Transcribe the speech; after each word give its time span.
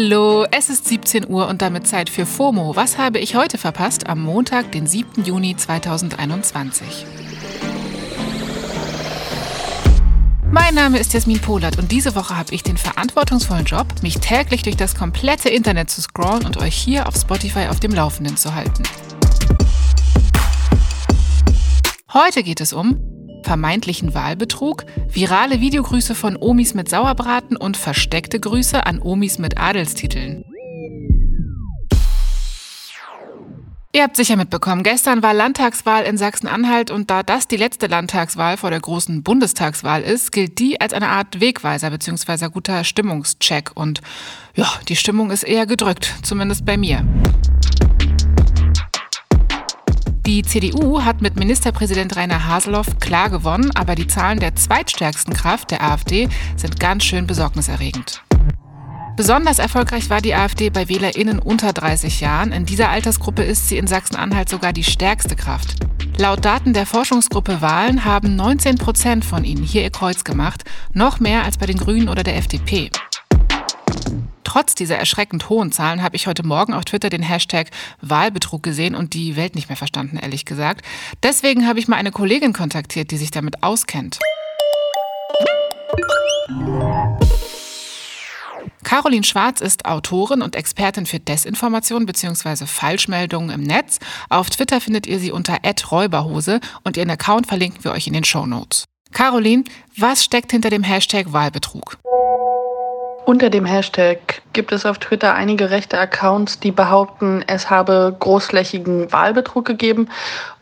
Hallo, 0.00 0.46
es 0.52 0.70
ist 0.70 0.86
17 0.86 1.28
Uhr 1.28 1.48
und 1.48 1.60
damit 1.60 1.88
Zeit 1.88 2.08
für 2.08 2.24
FOMO. 2.24 2.76
Was 2.76 2.98
habe 2.98 3.18
ich 3.18 3.34
heute 3.34 3.58
verpasst 3.58 4.06
am 4.06 4.22
Montag, 4.22 4.70
den 4.70 4.86
7. 4.86 5.24
Juni 5.24 5.56
2021? 5.56 7.04
Mein 10.52 10.76
Name 10.76 11.00
ist 11.00 11.14
Jasmin 11.14 11.40
Polat 11.40 11.78
und 11.78 11.90
diese 11.90 12.14
Woche 12.14 12.38
habe 12.38 12.54
ich 12.54 12.62
den 12.62 12.76
verantwortungsvollen 12.76 13.64
Job, 13.64 13.86
mich 14.02 14.20
täglich 14.20 14.62
durch 14.62 14.76
das 14.76 14.94
komplette 14.94 15.48
Internet 15.48 15.90
zu 15.90 16.00
scrollen 16.00 16.46
und 16.46 16.58
euch 16.58 16.76
hier 16.76 17.08
auf 17.08 17.16
Spotify 17.16 17.66
auf 17.68 17.80
dem 17.80 17.90
Laufenden 17.90 18.36
zu 18.36 18.54
halten. 18.54 18.84
Heute 22.12 22.44
geht 22.44 22.60
es 22.60 22.72
um 22.72 23.17
vermeintlichen 23.48 24.12
Wahlbetrug, 24.12 24.84
virale 25.08 25.62
Videogrüße 25.62 26.14
von 26.14 26.36
Omis 26.36 26.74
mit 26.74 26.90
Sauerbraten 26.90 27.56
und 27.56 27.78
versteckte 27.78 28.38
Grüße 28.38 28.84
an 28.84 29.00
Omis 29.00 29.38
mit 29.38 29.58
Adelstiteln. 29.58 30.44
Ihr 33.94 34.02
habt 34.02 34.16
sicher 34.16 34.36
mitbekommen, 34.36 34.82
gestern 34.82 35.22
war 35.22 35.32
Landtagswahl 35.32 36.04
in 36.04 36.18
Sachsen-Anhalt 36.18 36.90
und 36.90 37.08
da 37.08 37.22
das 37.22 37.48
die 37.48 37.56
letzte 37.56 37.86
Landtagswahl 37.86 38.58
vor 38.58 38.68
der 38.68 38.80
großen 38.80 39.22
Bundestagswahl 39.22 40.02
ist, 40.02 40.30
gilt 40.30 40.58
die 40.58 40.78
als 40.78 40.92
eine 40.92 41.08
Art 41.08 41.40
Wegweiser 41.40 41.88
bzw. 41.88 42.50
guter 42.50 42.84
Stimmungscheck. 42.84 43.70
Und 43.74 44.02
ja, 44.56 44.70
die 44.88 44.96
Stimmung 44.96 45.30
ist 45.30 45.42
eher 45.42 45.64
gedrückt, 45.64 46.16
zumindest 46.22 46.66
bei 46.66 46.76
mir. 46.76 47.02
Die 50.28 50.42
CDU 50.42 51.06
hat 51.06 51.22
mit 51.22 51.36
Ministerpräsident 51.36 52.14
Rainer 52.14 52.46
Haseloff 52.46 52.98
klar 53.00 53.30
gewonnen, 53.30 53.70
aber 53.74 53.94
die 53.94 54.08
Zahlen 54.08 54.40
der 54.40 54.54
zweitstärksten 54.54 55.32
Kraft, 55.32 55.70
der 55.70 55.82
AfD, 55.82 56.28
sind 56.54 56.78
ganz 56.78 57.04
schön 57.04 57.26
besorgniserregend. 57.26 58.22
Besonders 59.16 59.58
erfolgreich 59.58 60.10
war 60.10 60.20
die 60.20 60.34
AfD 60.34 60.68
bei 60.68 60.90
WählerInnen 60.90 61.38
unter 61.38 61.72
30 61.72 62.20
Jahren. 62.20 62.52
In 62.52 62.66
dieser 62.66 62.90
Altersgruppe 62.90 63.42
ist 63.42 63.68
sie 63.68 63.78
in 63.78 63.86
Sachsen-Anhalt 63.86 64.50
sogar 64.50 64.74
die 64.74 64.84
stärkste 64.84 65.34
Kraft. 65.34 65.76
Laut 66.18 66.44
Daten 66.44 66.74
der 66.74 66.84
Forschungsgruppe 66.84 67.62
Wahlen 67.62 68.04
haben 68.04 68.36
19 68.36 68.76
Prozent 68.76 69.24
von 69.24 69.44
ihnen 69.44 69.62
hier 69.62 69.82
ihr 69.82 69.90
Kreuz 69.90 70.24
gemacht, 70.24 70.62
noch 70.92 71.20
mehr 71.20 71.44
als 71.44 71.56
bei 71.56 71.64
den 71.64 71.78
Grünen 71.78 72.10
oder 72.10 72.22
der 72.22 72.36
FDP. 72.36 72.90
Trotz 74.44 74.74
dieser 74.74 74.96
erschreckend 74.96 75.50
hohen 75.50 75.72
Zahlen 75.72 76.02
habe 76.02 76.16
ich 76.16 76.26
heute 76.26 76.44
Morgen 76.44 76.72
auf 76.72 76.84
Twitter 76.84 77.10
den 77.10 77.22
Hashtag 77.22 77.70
Wahlbetrug 78.00 78.62
gesehen 78.62 78.94
und 78.94 79.12
die 79.12 79.36
Welt 79.36 79.54
nicht 79.54 79.68
mehr 79.68 79.76
verstanden, 79.76 80.16
ehrlich 80.16 80.46
gesagt. 80.46 80.84
Deswegen 81.22 81.66
habe 81.66 81.78
ich 81.78 81.86
mal 81.86 81.96
eine 81.96 82.12
Kollegin 82.12 82.54
kontaktiert, 82.54 83.10
die 83.10 83.18
sich 83.18 83.30
damit 83.30 83.62
auskennt. 83.62 84.18
Caroline 88.84 89.24
Schwarz 89.24 89.60
ist 89.60 89.84
Autorin 89.84 90.40
und 90.40 90.56
Expertin 90.56 91.04
für 91.04 91.20
Desinformation 91.20 92.06
bzw. 92.06 92.64
Falschmeldungen 92.64 93.50
im 93.50 93.62
Netz. 93.62 93.98
Auf 94.30 94.48
Twitter 94.48 94.80
findet 94.80 95.06
ihr 95.06 95.18
sie 95.18 95.30
unter 95.30 95.58
@räuberhose 95.90 96.60
und 96.84 96.96
ihren 96.96 97.10
Account 97.10 97.46
verlinken 97.46 97.84
wir 97.84 97.92
euch 97.92 98.06
in 98.06 98.14
den 98.14 98.24
Show 98.24 98.46
Notes. 98.46 98.84
Caroline, 99.12 99.64
was 99.96 100.24
steckt 100.24 100.52
hinter 100.52 100.70
dem 100.70 100.82
Hashtag 100.82 101.32
Wahlbetrug? 101.34 101.98
Unter 103.28 103.50
dem 103.50 103.66
Hashtag 103.66 104.40
gibt 104.54 104.72
es 104.72 104.86
auf 104.86 104.96
Twitter 104.96 105.34
einige 105.34 105.68
rechte 105.68 105.98
Accounts, 105.98 106.60
die 106.60 106.70
behaupten, 106.70 107.44
es 107.46 107.68
habe 107.68 108.16
großflächigen 108.18 109.12
Wahlbetrug 109.12 109.66
gegeben. 109.66 110.08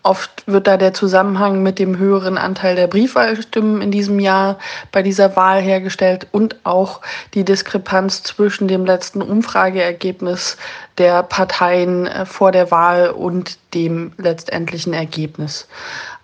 Oft 0.03 0.43
wird 0.47 0.67
da 0.67 0.77
der 0.77 0.93
Zusammenhang 0.93 1.63
mit 1.63 1.79
dem 1.79 1.97
höheren 1.97 2.37
Anteil 2.37 2.75
der 2.75 2.89
Briefwahlstimmen 2.89 3.83
in 3.83 3.93
diesem 3.93 4.19
Jahr 4.19 4.59
bei 4.91 5.05
dieser 5.05 5.37
Wahl 5.37 5.61
hergestellt 5.61 6.27
und 6.33 6.57
auch 6.65 7.03
die 7.35 7.45
Diskrepanz 7.45 8.25
zwischen 8.25 8.67
dem 8.67 8.85
letzten 8.85 9.23
Umfrageergebnis 9.23 10.57
der 10.99 11.23
Parteien 11.23 12.09
äh, 12.09 12.27
vor 12.27 12.51
der 12.51 12.73
Wahl 12.73 13.11
und 13.11 13.59
dem 13.75 14.11
letztendlichen 14.19 14.93
Ergebnis. 14.93 15.69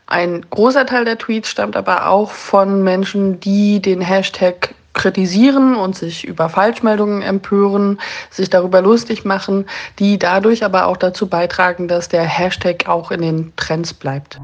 Ein 0.09 0.45
großer 0.51 0.87
Teil 0.87 1.05
der 1.05 1.19
Tweets 1.19 1.51
stammt 1.51 1.77
aber 1.77 2.09
auch 2.09 2.33
von 2.33 2.83
Menschen, 2.83 3.39
die 3.39 3.81
den 3.81 4.01
Hashtag 4.01 4.72
kritisieren 4.93 5.75
und 5.75 5.97
sich 5.97 6.25
über 6.25 6.49
Falschmeldungen 6.49 7.23
empören, 7.23 7.99
sich 8.31 8.51
darüber 8.51 8.83
lustig 8.83 9.25
machen, 9.25 9.67
die 9.99 10.19
dadurch 10.19 10.65
aber 10.65 10.87
auch 10.87 10.97
dazu 10.97 11.29
beitragen, 11.29 11.89
dass 11.89 12.09
der 12.09 12.25
Hashtag 12.25 12.89
auch 12.89 13.11
in 13.11 13.23
den 13.23 13.53
Trends 13.57 13.95
bleibt. 13.95 14.39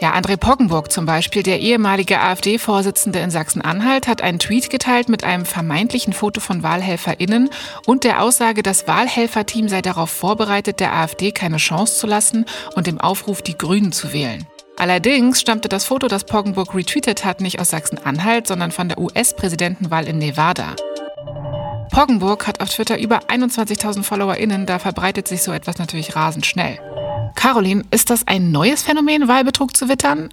Ja, 0.00 0.14
André 0.14 0.36
Poggenburg 0.36 0.92
zum 0.92 1.06
Beispiel, 1.06 1.42
der 1.42 1.58
ehemalige 1.58 2.20
AfD-Vorsitzende 2.20 3.18
in 3.18 3.32
Sachsen-Anhalt, 3.32 4.06
hat 4.06 4.22
einen 4.22 4.38
Tweet 4.38 4.70
geteilt 4.70 5.08
mit 5.08 5.24
einem 5.24 5.44
vermeintlichen 5.44 6.12
Foto 6.12 6.40
von 6.40 6.62
WahlhelferInnen 6.62 7.50
und 7.84 8.04
der 8.04 8.22
Aussage, 8.22 8.62
das 8.62 8.86
Wahlhelferteam 8.86 9.68
sei 9.68 9.82
darauf 9.82 10.10
vorbereitet, 10.10 10.78
der 10.78 10.94
AfD 10.94 11.32
keine 11.32 11.56
Chance 11.56 11.98
zu 11.98 12.06
lassen 12.06 12.44
und 12.76 12.86
dem 12.86 13.00
Aufruf, 13.00 13.42
die 13.42 13.58
Grünen 13.58 13.90
zu 13.90 14.12
wählen. 14.12 14.46
Allerdings 14.78 15.40
stammte 15.40 15.68
das 15.68 15.84
Foto, 15.84 16.06
das 16.06 16.22
Poggenburg 16.22 16.72
retweetet 16.72 17.24
hat, 17.24 17.40
nicht 17.40 17.58
aus 17.58 17.70
Sachsen-Anhalt, 17.70 18.46
sondern 18.46 18.70
von 18.70 18.88
der 18.88 18.98
US-Präsidentenwahl 18.98 20.06
in 20.06 20.18
Nevada. 20.18 20.76
Poggenburg 21.90 22.46
hat 22.46 22.60
auf 22.60 22.68
Twitter 22.68 22.96
über 22.96 23.24
21.000 23.28 24.04
FollowerInnen, 24.04 24.66
da 24.66 24.78
verbreitet 24.78 25.26
sich 25.26 25.42
so 25.42 25.50
etwas 25.50 25.78
natürlich 25.78 26.14
rasend 26.14 26.46
schnell. 26.46 26.78
Caroline, 27.34 27.82
ist 27.90 28.10
das 28.10 28.28
ein 28.28 28.52
neues 28.52 28.82
Phänomen, 28.82 29.26
Wahlbetrug 29.26 29.76
zu 29.76 29.88
wittern? 29.88 30.28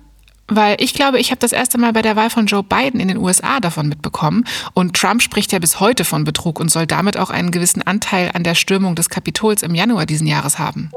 Weil 0.48 0.78
ich 0.80 0.94
glaube, 0.94 1.20
ich 1.20 1.32
habe 1.32 1.40
das 1.40 1.52
erste 1.52 1.80
Mal 1.80 1.94
bei 1.94 2.04
der 2.04 2.16
Wahl 2.16 2.30
von 2.30 2.46
Joe 2.46 2.62
Biden 2.62 3.00
in 3.00 3.08
den 3.08 3.18
USA 3.18 3.60
davon 3.60 3.90
mitbekommen. 3.90 4.46
Und 4.76 4.96
Trump 4.96 5.24
spricht 5.24 5.52
ja 5.54 5.60
bis 5.60 5.80
heute 5.80 6.06
von 6.06 6.24
Betrug 6.24 6.60
und 6.60 6.70
soll 6.70 6.86
damit 6.86 7.18
auch 7.18 7.32
einen 7.32 7.50
gewissen 7.50 7.82
Anteil 7.82 8.30
an 8.36 8.44
der 8.44 8.54
Stürmung 8.54 8.94
des 8.94 9.10
Kapitols 9.10 9.64
im 9.64 9.74
Januar 9.74 10.06
diesen 10.06 10.28
Jahres 10.28 10.60
haben. 10.60 10.92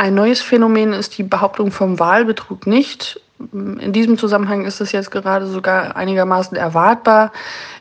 Ein 0.00 0.14
neues 0.14 0.40
Phänomen 0.40 0.94
ist 0.94 1.18
die 1.18 1.22
Behauptung 1.22 1.70
vom 1.72 1.98
Wahlbetrug 1.98 2.66
nicht. 2.66 3.20
In 3.52 3.92
diesem 3.92 4.16
Zusammenhang 4.16 4.64
ist 4.64 4.80
es 4.80 4.92
jetzt 4.92 5.10
gerade 5.10 5.44
sogar 5.44 5.94
einigermaßen 5.94 6.56
erwartbar. 6.56 7.32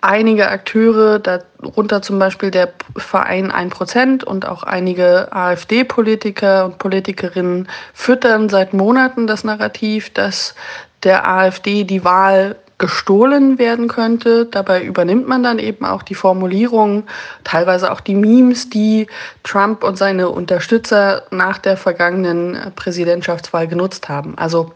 Einige 0.01 0.49
Akteure, 0.49 1.19
darunter 1.19 2.01
zum 2.01 2.19
Beispiel 2.19 2.51
der 2.51 2.73
Verein 2.97 3.53
1% 3.53 4.25
und 4.25 4.45
auch 4.45 4.63
einige 4.63 5.31
AfD-Politiker 5.31 6.65
und 6.65 6.77
Politikerinnen, 6.77 7.69
füttern 7.93 8.49
seit 8.49 8.73
Monaten 8.73 9.25
das 9.25 9.45
Narrativ, 9.45 10.09
dass 10.09 10.55
der 11.03 11.25
AfD 11.25 11.85
die 11.85 12.03
Wahl 12.03 12.57
gestohlen 12.79 13.59
werden 13.59 13.87
könnte. 13.87 14.45
Dabei 14.45 14.83
übernimmt 14.83 15.27
man 15.27 15.43
dann 15.43 15.59
eben 15.59 15.85
auch 15.85 16.01
die 16.01 16.15
Formulierungen, 16.15 17.03
teilweise 17.43 17.91
auch 17.91 17.99
die 17.99 18.15
Memes, 18.15 18.69
die 18.69 19.05
Trump 19.43 19.83
und 19.83 19.97
seine 19.97 20.29
Unterstützer 20.29 21.23
nach 21.29 21.59
der 21.59 21.77
vergangenen 21.77 22.57
Präsidentschaftswahl 22.75 23.67
genutzt 23.67 24.09
haben. 24.09 24.35
Also 24.37 24.73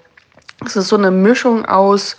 es 0.66 0.76
ist 0.76 0.90
so 0.90 0.98
eine 0.98 1.12
Mischung 1.12 1.66
aus 1.66 2.18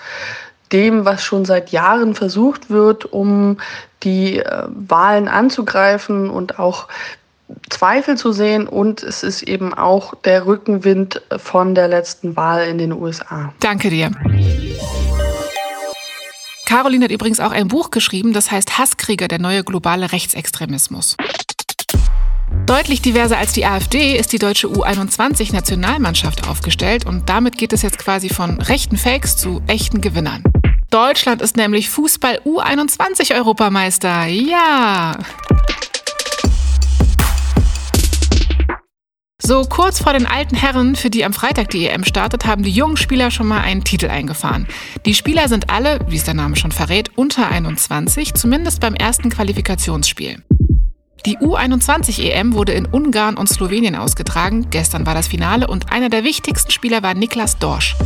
dem, 0.72 1.04
was 1.04 1.22
schon 1.22 1.44
seit 1.44 1.70
Jahren 1.70 2.14
versucht 2.14 2.70
wird, 2.70 3.04
um 3.04 3.58
die 4.02 4.38
äh, 4.38 4.64
Wahlen 4.68 5.28
anzugreifen 5.28 6.30
und 6.30 6.58
auch 6.58 6.88
Zweifel 7.68 8.16
zu 8.16 8.32
sehen 8.32 8.66
und 8.66 9.02
es 9.02 9.22
ist 9.22 9.42
eben 9.42 9.74
auch 9.74 10.14
der 10.14 10.46
Rückenwind 10.46 11.20
von 11.36 11.74
der 11.74 11.88
letzten 11.88 12.36
Wahl 12.36 12.66
in 12.66 12.78
den 12.78 12.92
USA. 12.92 13.52
Danke 13.60 13.90
dir. 13.90 14.10
Caroline 16.66 17.04
hat 17.04 17.12
übrigens 17.12 17.40
auch 17.40 17.50
ein 17.52 17.68
Buch 17.68 17.90
geschrieben, 17.90 18.32
das 18.32 18.50
heißt 18.50 18.78
Hasskrieger, 18.78 19.28
der 19.28 19.38
neue 19.38 19.64
globale 19.64 20.12
Rechtsextremismus. 20.12 21.16
Deutlich 22.66 23.02
diverser 23.02 23.36
als 23.36 23.52
die 23.52 23.66
AfD 23.66 24.16
ist 24.16 24.32
die 24.32 24.38
deutsche 24.38 24.68
U21-Nationalmannschaft 24.68 26.48
aufgestellt 26.48 27.04
und 27.04 27.28
damit 27.28 27.58
geht 27.58 27.72
es 27.74 27.82
jetzt 27.82 27.98
quasi 27.98 28.30
von 28.30 28.60
rechten 28.60 28.96
Fakes 28.96 29.36
zu 29.36 29.62
echten 29.66 30.00
Gewinnern. 30.00 30.42
Deutschland 30.90 31.42
ist 31.42 31.56
nämlich 31.56 31.90
Fußball 31.90 32.40
U21-Europameister. 32.46 34.26
Ja! 34.26 35.18
So 39.46 39.60
kurz 39.60 40.00
vor 40.02 40.14
den 40.14 40.24
alten 40.24 40.56
Herren, 40.56 40.96
für 40.96 41.10
die 41.10 41.22
am 41.22 41.34
Freitag 41.34 41.68
die 41.68 41.86
EM 41.86 42.04
startet, 42.04 42.46
haben 42.46 42.62
die 42.62 42.70
jungen 42.70 42.96
Spieler 42.96 43.30
schon 43.30 43.46
mal 43.46 43.60
einen 43.60 43.84
Titel 43.84 44.08
eingefahren. 44.08 44.66
Die 45.04 45.12
Spieler 45.12 45.48
sind 45.48 45.68
alle, 45.68 46.00
wie 46.08 46.16
es 46.16 46.24
der 46.24 46.32
Name 46.32 46.56
schon 46.56 46.72
verrät, 46.72 47.10
unter 47.18 47.50
21, 47.50 48.32
zumindest 48.32 48.80
beim 48.80 48.94
ersten 48.94 49.28
Qualifikationsspiel. 49.28 50.42
Die 51.26 51.36
U21 51.36 52.22
EM 52.22 52.54
wurde 52.54 52.72
in 52.72 52.86
Ungarn 52.86 53.36
und 53.36 53.50
Slowenien 53.50 53.96
ausgetragen. 53.96 54.68
Gestern 54.70 55.04
war 55.04 55.12
das 55.12 55.28
Finale 55.28 55.66
und 55.66 55.92
einer 55.92 56.08
der 56.08 56.24
wichtigsten 56.24 56.70
Spieler 56.70 57.02
war 57.02 57.12
Niklas 57.12 57.58
Dorsch. 57.58 57.96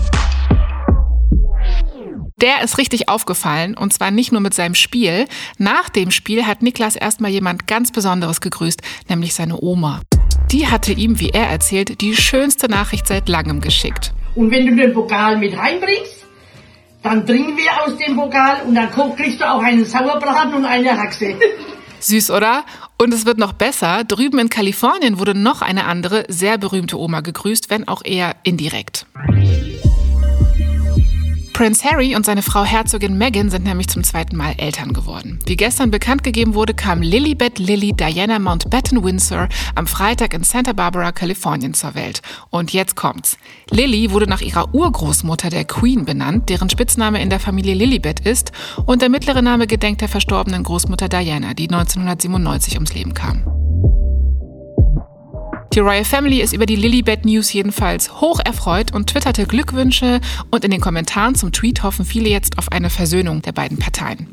Der 2.41 2.63
ist 2.65 2.79
richtig 2.79 3.09
aufgefallen 3.09 3.77
und 3.77 3.93
zwar 3.93 4.11
nicht 4.11 4.33
nur 4.33 4.41
mit 4.41 4.55
seinem 4.55 4.75
Spiel. 4.75 5.27
Nach 5.57 5.89
dem 5.89 6.11
Spiel 6.11 6.47
hat 6.47 6.63
Niklas 6.63 6.97
erstmal 6.97 7.31
jemand 7.31 7.69
ganz 7.69 7.93
Besonderes 7.93 8.41
gegrüßt, 8.41 8.83
nämlich 9.09 9.35
seine 9.35 9.63
Oma. 9.63 10.01
Die 10.51 10.67
hatte 10.67 10.93
ihm, 10.93 11.21
wie 11.21 11.29
er 11.29 11.49
erzählt, 11.49 12.01
die 12.01 12.17
schönste 12.17 12.69
Nachricht 12.69 13.07
seit 13.07 13.29
langem 13.29 13.61
geschickt. 13.61 14.13
Und 14.35 14.51
wenn 14.51 14.67
du 14.67 14.77
den 14.77 14.95
Pokal 14.95 15.37
mit 15.37 15.57
reinbringst, 15.57 16.25
Dann 17.03 17.25
trinken 17.25 17.57
wir 17.57 17.71
aus 17.85 17.97
dem 17.97 18.17
Pokal 18.17 18.63
und 18.67 18.75
dann 18.75 18.91
kriegst 18.91 19.41
du 19.41 19.49
auch 19.49 19.63
einen 19.63 19.85
Sauerbraten 19.85 20.55
und 20.55 20.65
eine 20.65 20.99
Haxe. 20.99 21.37
Süß, 22.01 22.31
oder? 22.31 22.65
Und 22.99 23.15
es 23.15 23.25
wird 23.25 23.39
noch 23.39 23.53
besser. 23.53 24.05
Drüben 24.05 24.39
in 24.39 24.49
Kalifornien 24.49 25.19
wurde 25.19 25.35
noch 25.35 25.63
eine 25.63 25.85
andere, 25.85 26.25
sehr 26.29 26.59
berühmte 26.59 26.99
Oma 26.99 27.21
gegrüßt, 27.21 27.71
wenn 27.71 27.87
auch 27.87 28.05
eher 28.05 28.35
indirekt. 28.43 29.07
Prince 31.59 31.83
Harry 31.83 32.15
und 32.15 32.25
seine 32.25 32.43
Frau 32.43 32.63
Herzogin 32.63 33.19
Meghan 33.19 33.51
sind 33.51 33.65
nämlich 33.65 33.89
zum 33.89 34.05
zweiten 34.05 34.37
Mal 34.37 34.55
Eltern 34.59 34.93
geworden. 34.93 35.41
Wie 35.45 35.57
gestern 35.57 35.91
bekannt 35.91 36.23
gegeben 36.23 36.55
wurde, 36.55 36.73
kam 36.73 37.03
Lilibet 37.03 37.59
Lily 37.59 37.93
Diana 37.93 38.39
Mountbatten 38.39 39.03
Windsor 39.03 39.49
am 39.75 39.89
Freitag 39.89 40.35
in 40.35 40.45
Santa 40.45 40.73
Barbara, 40.73 41.11
Kalifornien 41.11 41.75
zur 41.75 41.97
Welt. 41.97 42.23
Und 42.51 42.73
jetzt 42.73 42.95
kommt's. 42.95 43.39
Lily 43.73 44.13
wurde 44.13 44.29
nach 44.29 44.41
ihrer 44.41 44.73
Urgroßmutter 44.73 45.51
der 45.51 45.65
Queen 45.65 46.05
benannt, 46.05 46.49
deren 46.49 46.71
Spitzname 46.71 47.21
in 47.21 47.29
der 47.29 47.41
Familie 47.41 47.75
Lilibet 47.75 48.21
ist 48.21 48.53
und 48.87 49.03
der 49.03 49.09
mittlere 49.09 49.43
Name 49.43 49.67
gedenkt 49.67 50.01
der 50.01 50.09
verstorbenen 50.09 50.63
Großmutter 50.63 51.09
Diana, 51.09 51.55
die 51.55 51.69
1997 51.69 52.75
ums 52.75 52.95
Leben 52.95 53.15
kam. 53.15 53.58
Die 55.75 55.81
Royal 55.81 56.05
Family 56.05 56.41
ist 56.41 56.55
über 56.55 56.67
die 56.67 56.77
Lilibet 56.77 57.25
News 57.25 57.53
jedenfalls 57.53 58.21
hoch 58.21 58.41
erfreut 58.45 58.95
und 58.95 59.09
twitterte 59.09 59.47
Glückwünsche 59.47 60.21
und 60.51 60.65
in 60.65 60.71
den 60.71 60.81
Kommentaren 60.81 61.35
zum 61.35 61.53
Tweet 61.53 61.83
hoffen 61.83 62.05
viele 62.05 62.29
jetzt 62.29 62.59
auf 62.59 62.73
eine 62.73 62.91
Versöhnung 62.91 63.43
der 63.43 63.53
beiden 63.53 63.79
Parteien. 63.79 64.29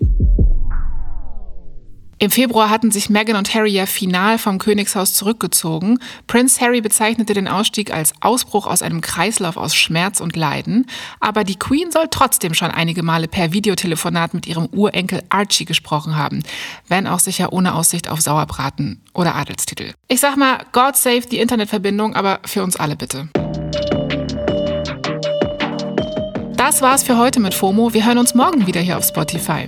Im 2.17 2.31
Februar 2.31 2.69
hatten 2.69 2.91
sich 2.91 3.09
Meghan 3.09 3.35
und 3.35 3.53
Harry 3.53 3.71
ja 3.71 3.85
final 3.85 4.38
vom 4.38 4.57
Königshaus 4.57 5.13
zurückgezogen. 5.13 6.00
Prince 6.27 6.62
Harry 6.62 6.79
bezeichnete 6.79 7.33
den 7.33 7.50
Ausstieg 7.50 7.94
als 7.94 8.13
Ausbruch 8.21 8.67
aus 8.67 8.81
einem 8.81 9.01
Kreislauf 9.01 9.57
aus 9.57 9.75
Schmerz 9.75 10.21
und 10.21 10.38
Leiden. 10.38 10.88
Aber 11.19 11.44
die 11.44 11.59
Queen 11.59 11.91
soll 11.91 12.07
trotzdem 12.09 12.53
schon 12.53 12.71
einige 12.71 13.03
Male 13.03 13.27
per 13.27 13.51
Videotelefonat 13.51 14.33
mit 14.33 14.47
ihrem 14.47 14.67
Urenkel 14.67 15.23
Archie 15.27 15.65
gesprochen 15.65 16.15
haben. 16.15 16.44
Wenn 16.88 17.06
auch 17.06 17.19
sicher 17.19 17.51
ohne 17.51 17.75
Aussicht 17.75 18.09
auf 18.09 18.21
Sauerbraten 18.21 19.01
oder 19.13 19.35
Adelstitel. 19.35 19.91
Ich 20.07 20.21
sag 20.21 20.38
mal, 20.38 20.59
God 20.71 20.95
save 20.95 21.27
die 21.29 21.39
Internetverbindung, 21.39 22.15
aber 22.15 22.39
für 22.45 22.63
uns 22.63 22.77
alle 22.77 22.95
bitte. 22.95 23.27
Das 26.56 26.81
war's 26.81 27.03
für 27.03 27.17
heute 27.17 27.41
mit 27.41 27.53
FOMO. 27.53 27.94
Wir 27.94 28.06
hören 28.06 28.17
uns 28.19 28.33
morgen 28.33 28.65
wieder 28.65 28.79
hier 28.79 28.97
auf 28.97 29.06
Spotify. 29.06 29.67